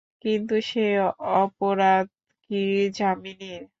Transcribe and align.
কিন্তু 0.23 0.55
সে 0.69 0.85
অপরাধ 1.37 2.05
কি 2.43 2.61
যামিনীর? 2.97 3.63